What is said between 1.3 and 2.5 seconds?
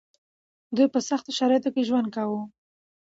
شرايطو کې ژوند کاوه.